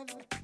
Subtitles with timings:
[0.00, 0.39] Come on.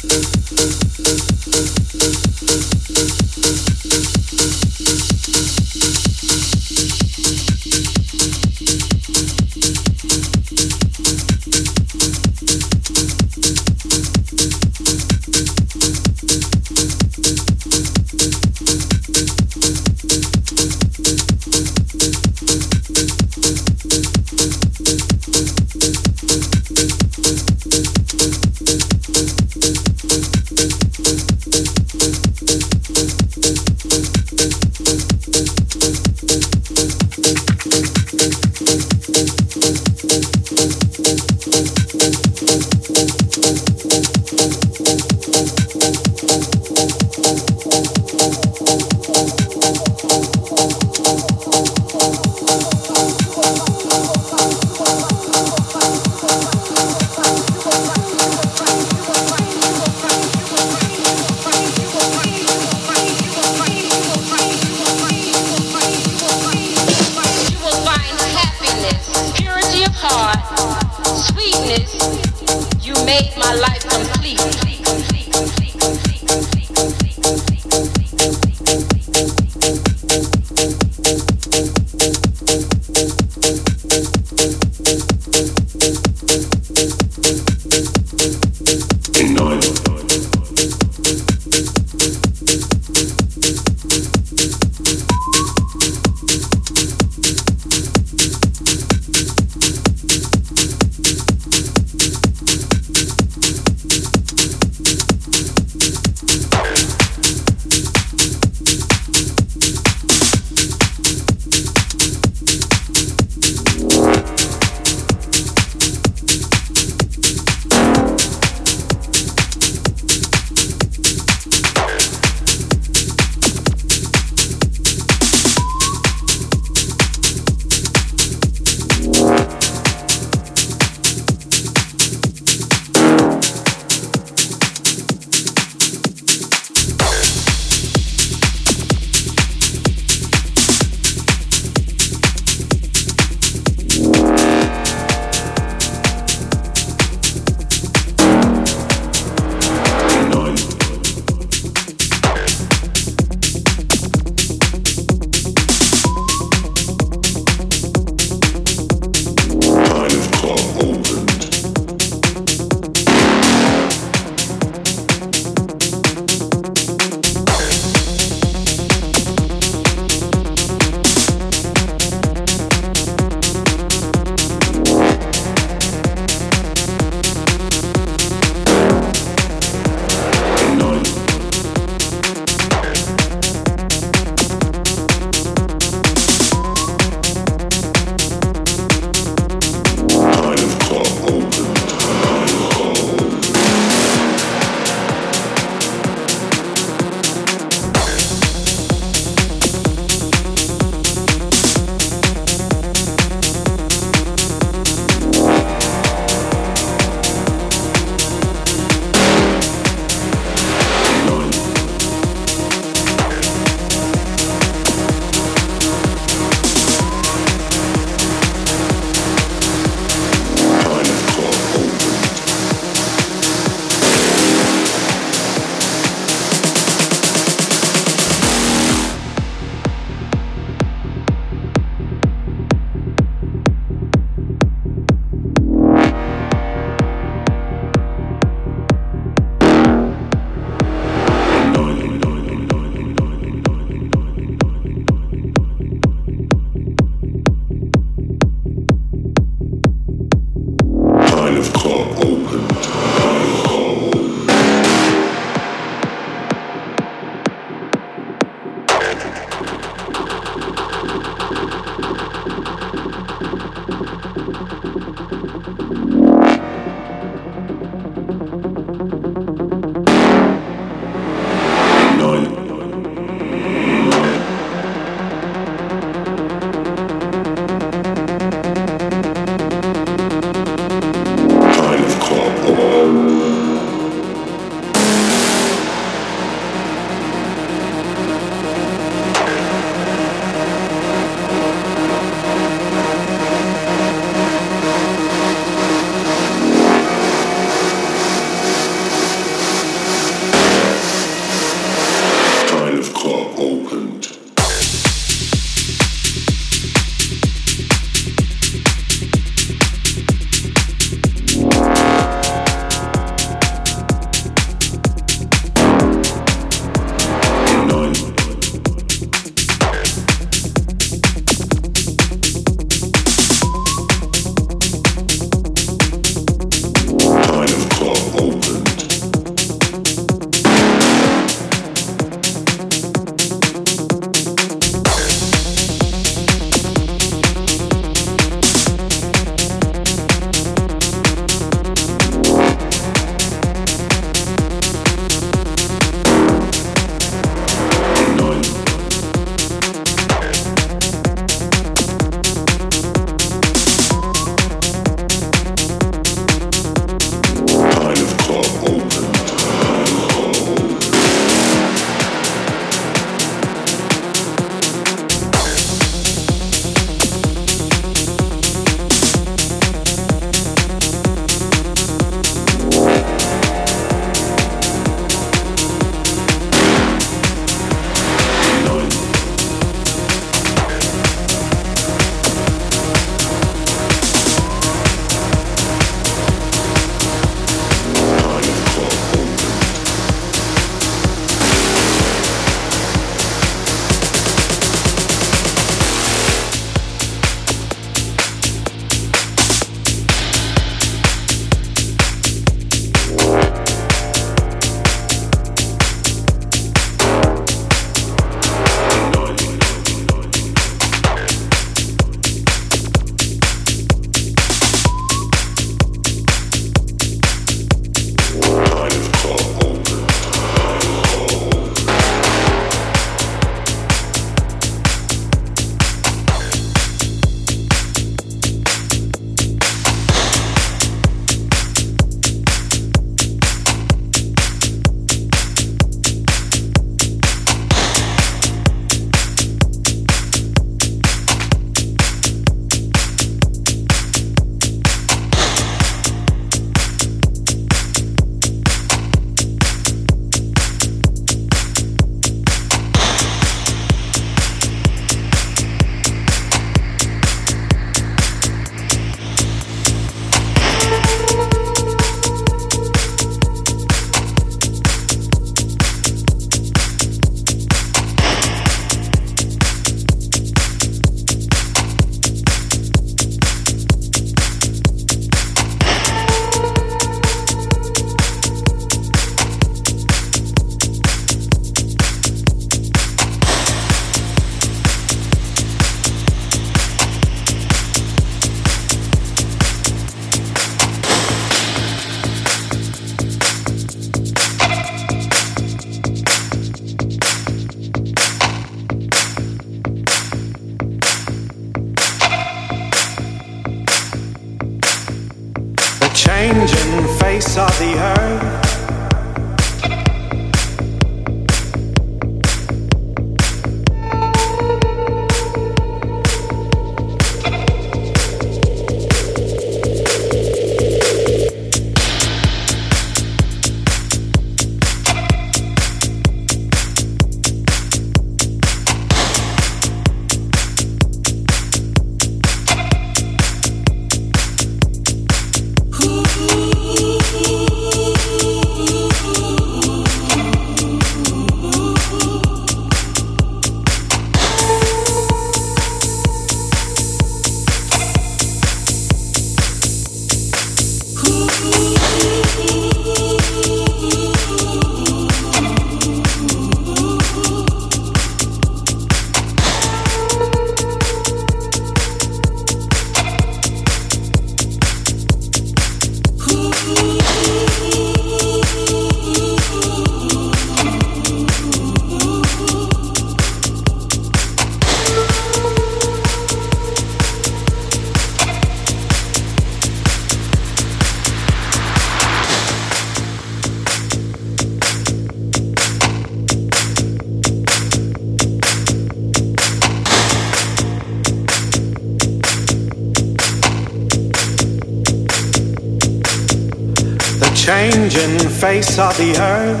[598.86, 600.00] Face of the earth,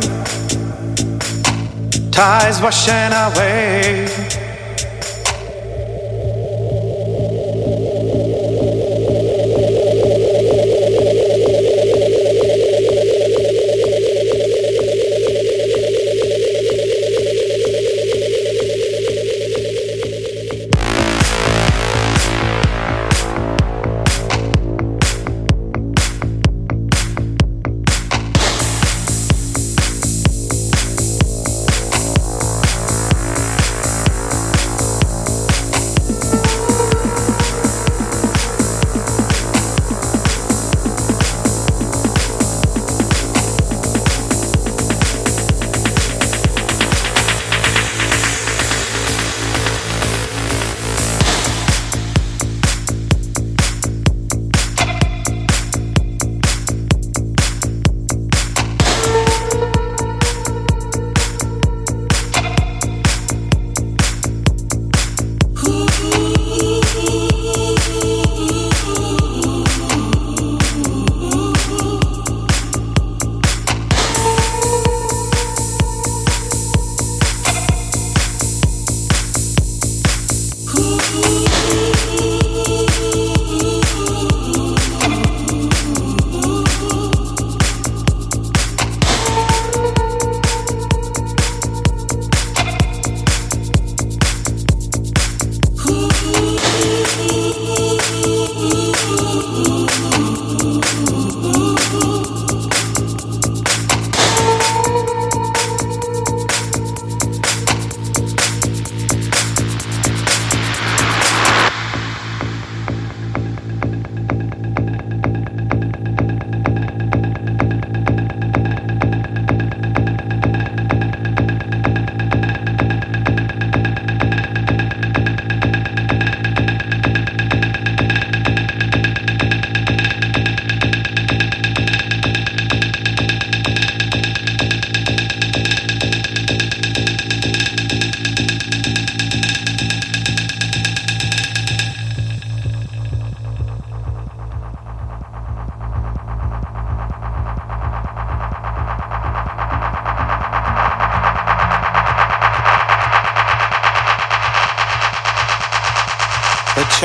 [2.12, 4.15] tides washing away.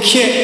[0.00, 0.39] Kick.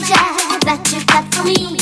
[0.00, 1.06] Vocal kick.
[1.06, 1.77] got for mind.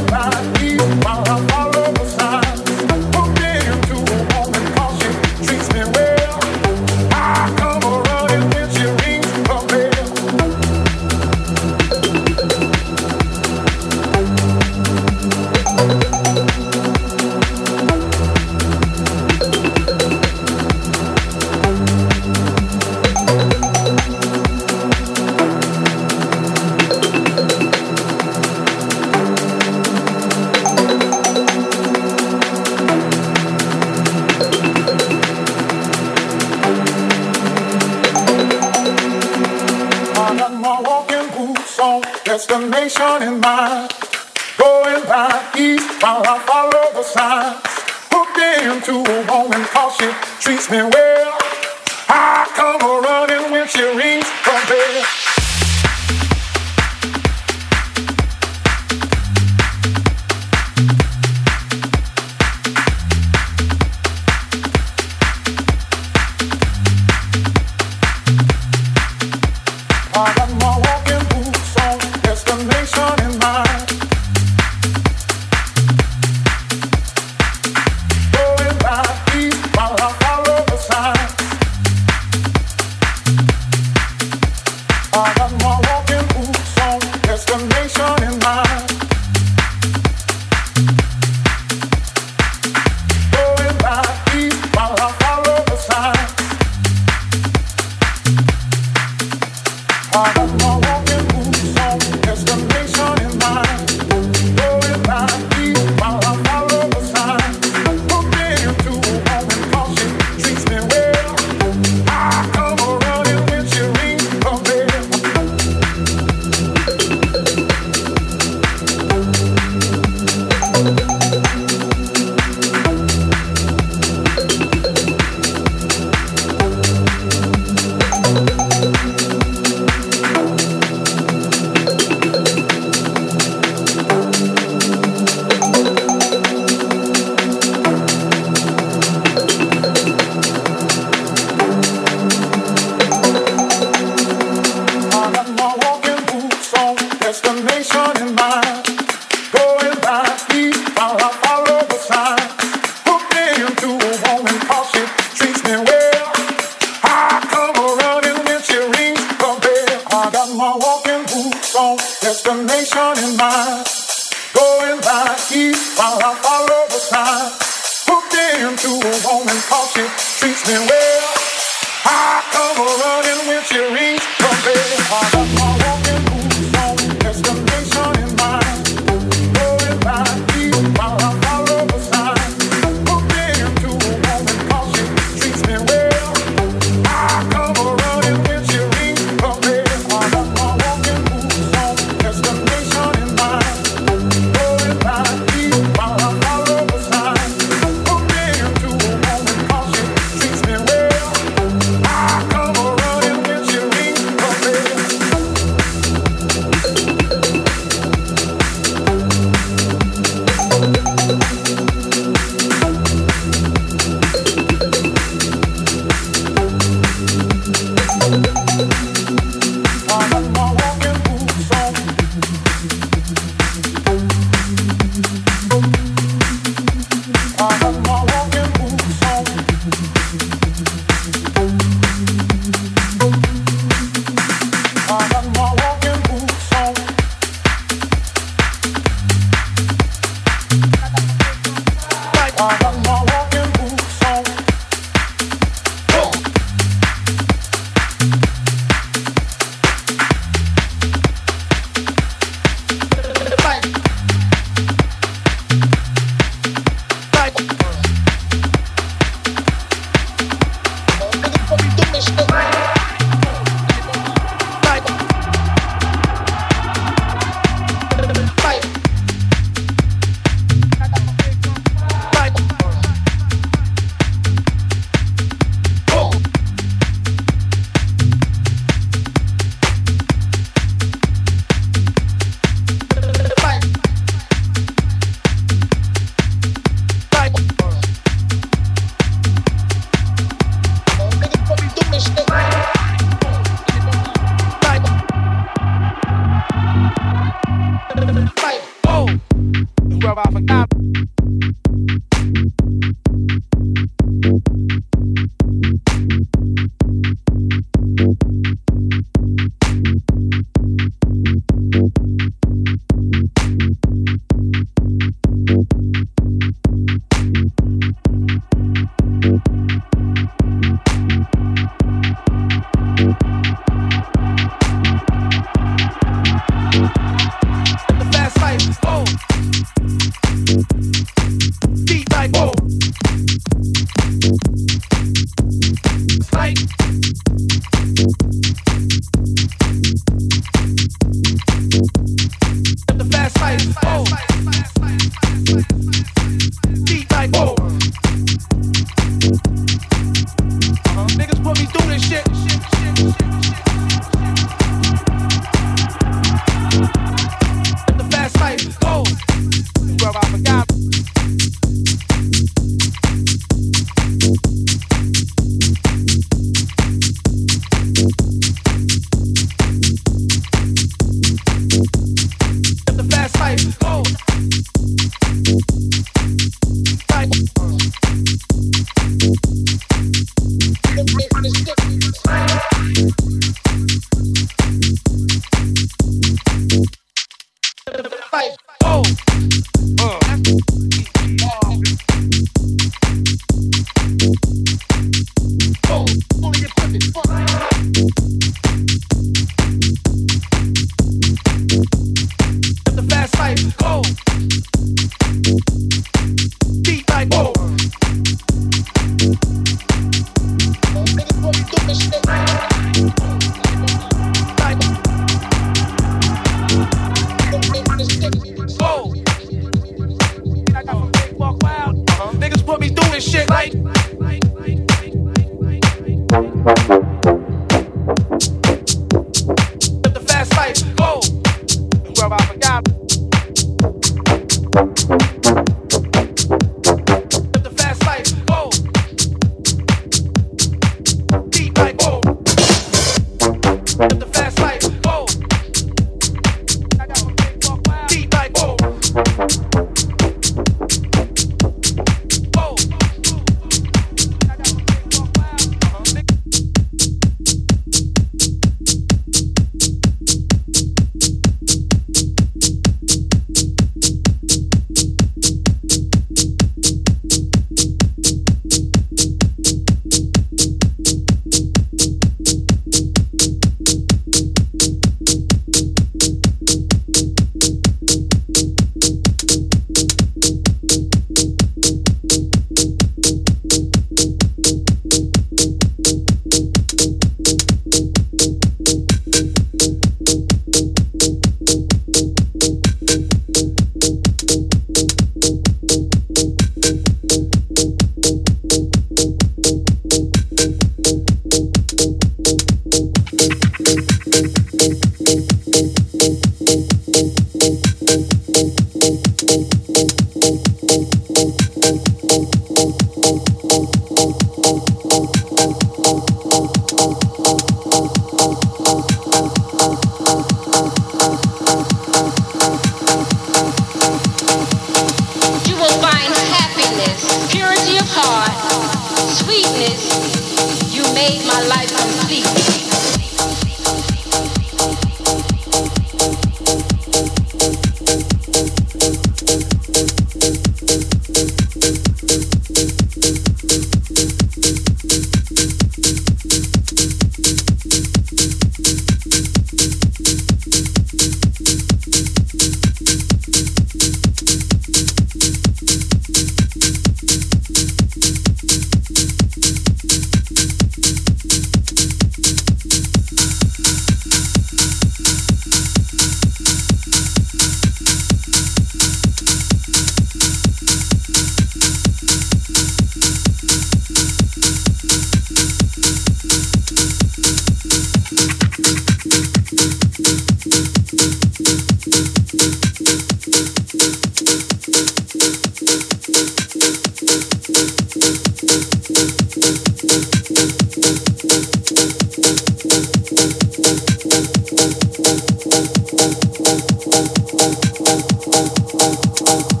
[599.13, 600.00] Thank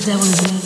[0.00, 0.59] devil is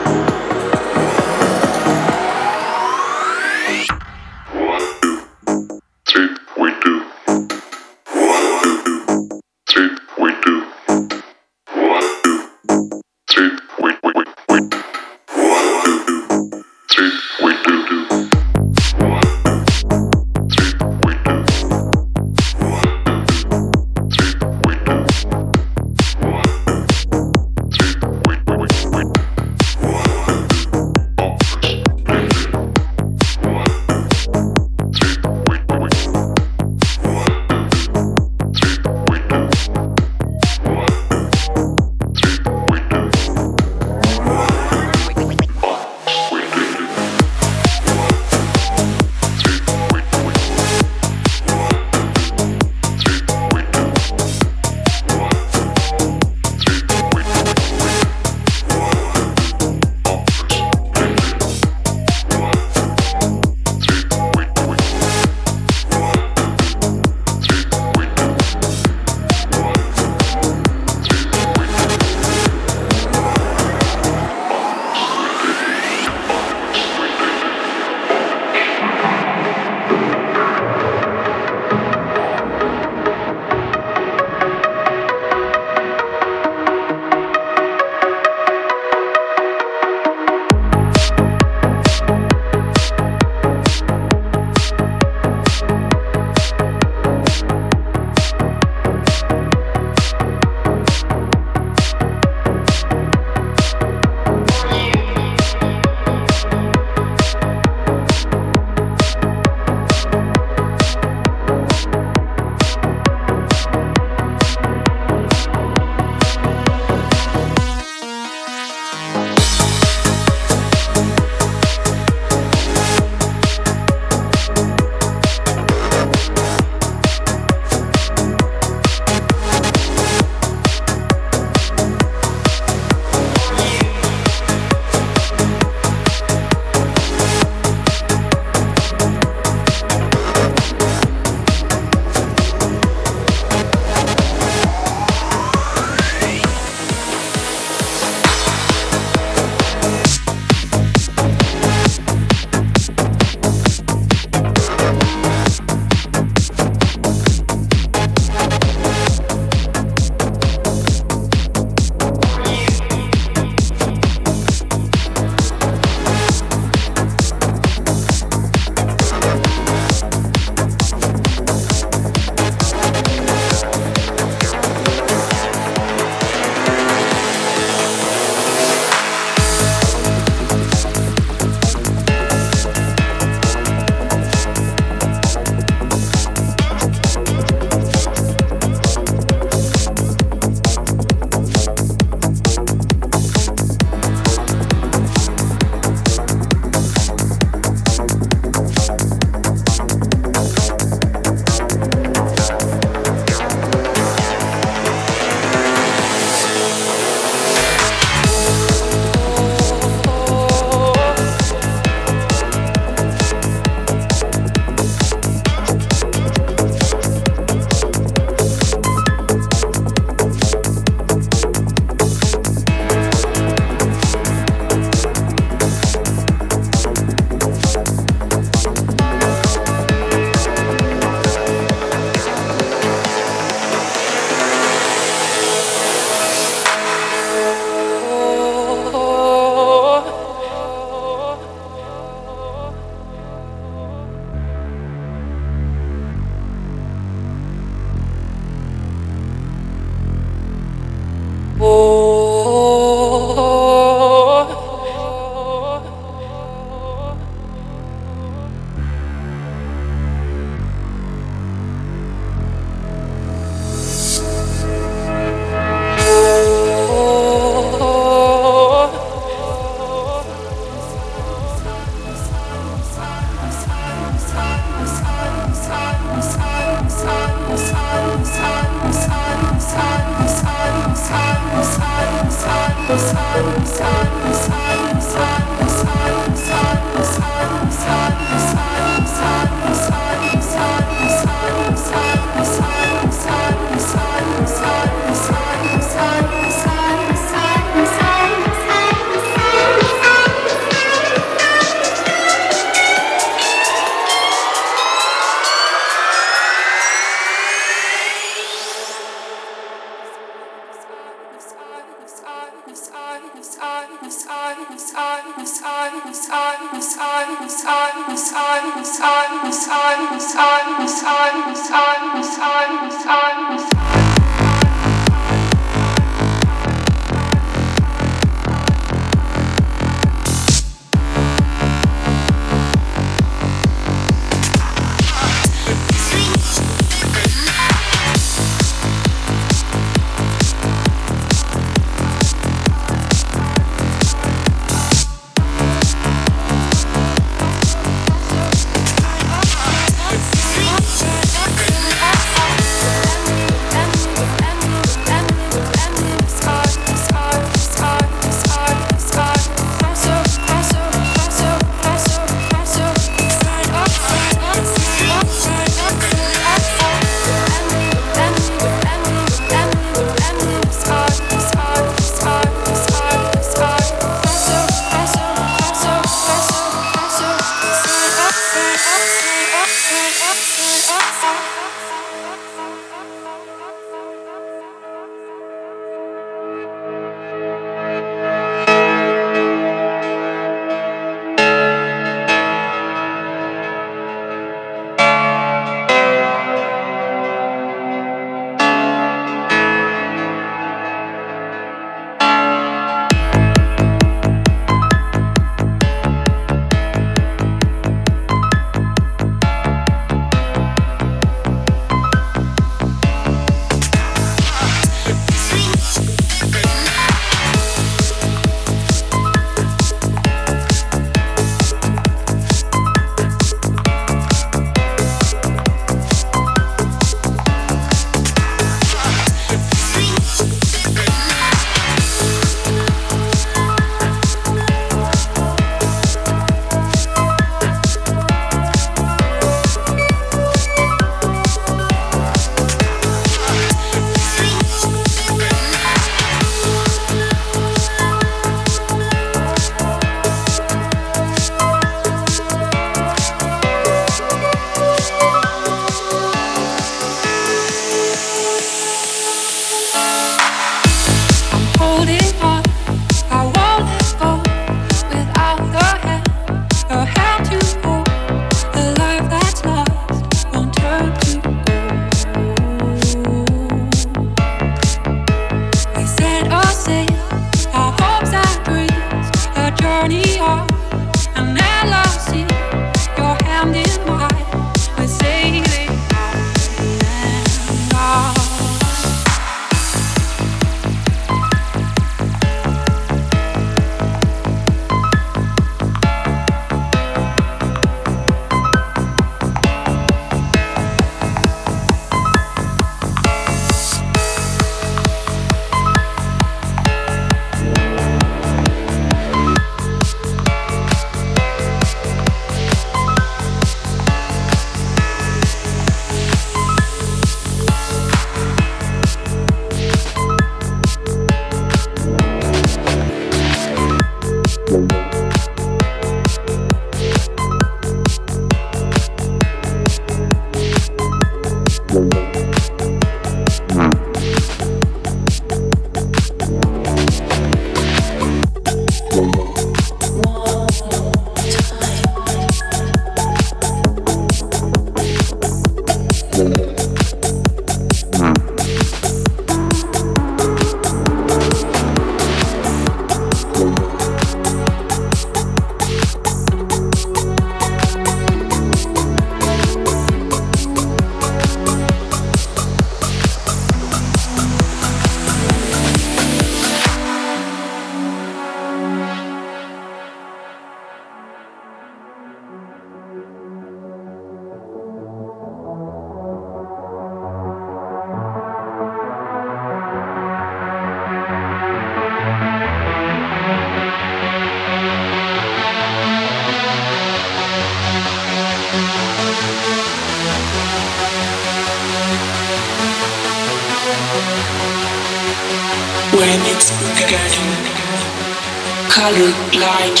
[599.62, 600.00] light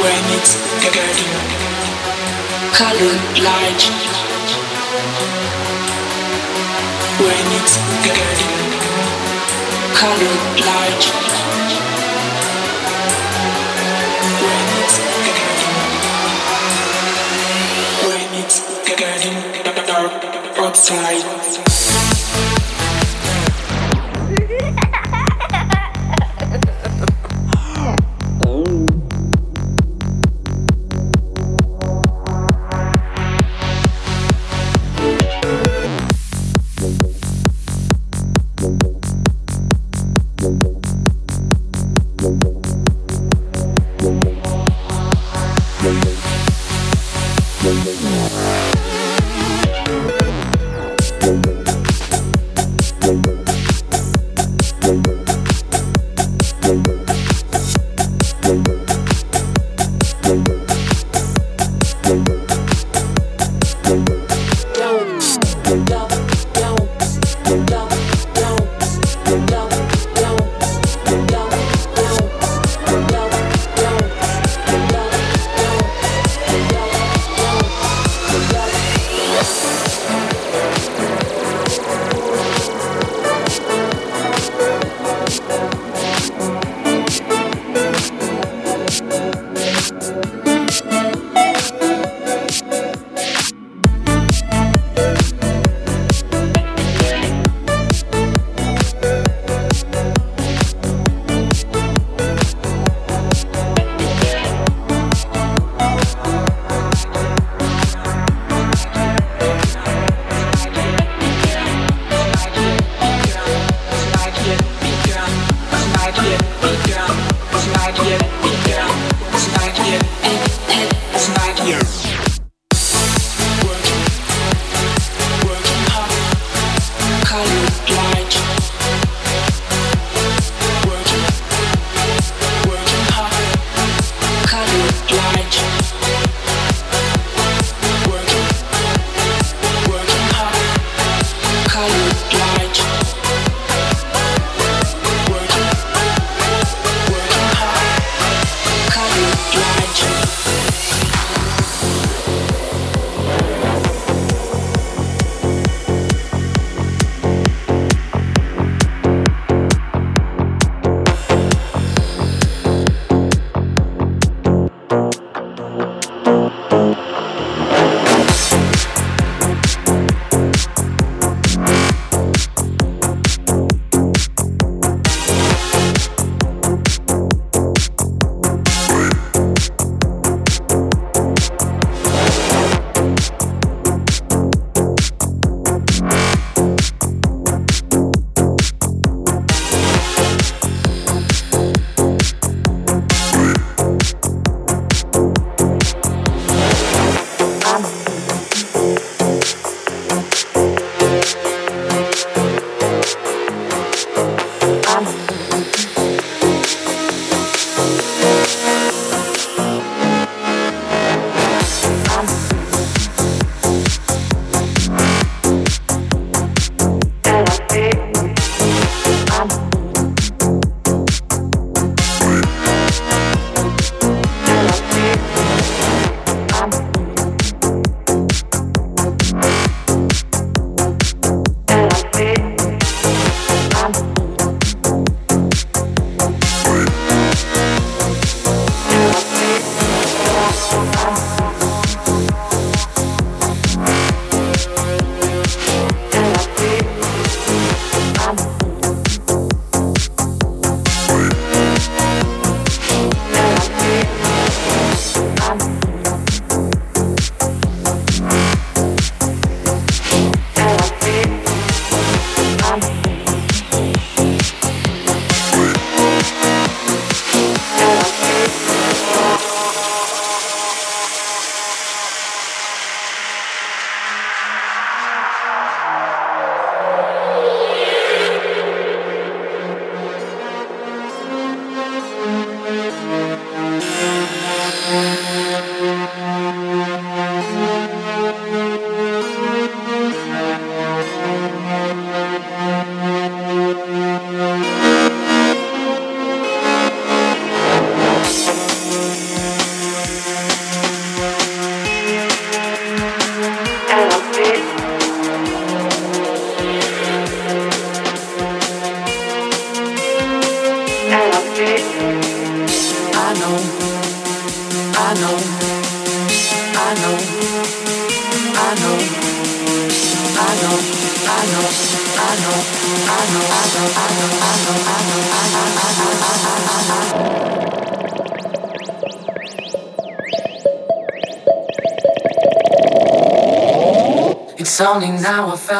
[0.00, 1.32] when it's getting
[2.72, 4.03] colored light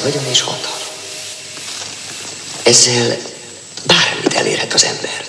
[0.00, 0.78] Ez vagyon és hatalom.
[2.62, 3.16] Ezzel
[3.86, 5.19] bármit elérhet az ember.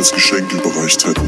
[0.00, 1.19] Als Geschenk überreicht hätten.